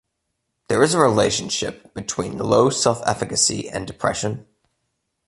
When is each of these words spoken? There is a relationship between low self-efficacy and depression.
There 0.67 0.81
is 0.81 0.95
a 0.95 0.99
relationship 0.99 1.93
between 1.93 2.39
low 2.39 2.71
self-efficacy 2.71 3.69
and 3.69 3.85
depression. 3.85 4.47